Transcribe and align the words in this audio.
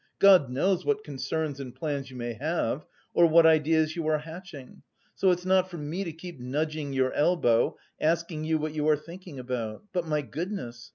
God 0.17 0.49
knows 0.49 0.83
what 0.83 1.03
concerns 1.03 1.59
and 1.59 1.75
plans 1.75 2.09
you 2.09 2.17
may 2.17 2.33
have, 2.33 2.87
or 3.13 3.27
what 3.27 3.45
ideas 3.45 3.95
you 3.95 4.07
are 4.07 4.17
hatching; 4.17 4.81
so 5.13 5.29
it's 5.29 5.45
not 5.45 5.69
for 5.69 5.77
me 5.77 6.03
to 6.03 6.11
keep 6.11 6.39
nudging 6.39 6.91
your 6.91 7.13
elbow, 7.13 7.77
asking 7.99 8.45
you 8.45 8.57
what 8.57 8.73
you 8.73 8.87
are 8.89 8.97
thinking 8.97 9.37
about? 9.37 9.83
But, 9.93 10.07
my 10.07 10.23
goodness! 10.23 10.89